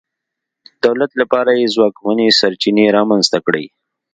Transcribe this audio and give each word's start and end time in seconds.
دولت 0.85 1.11
لپاره 1.21 1.51
یې 1.59 1.71
ځواکمنې 1.75 2.27
سرچینې 2.39 2.85
رامنځته 2.97 3.37
کړې. 3.45 3.65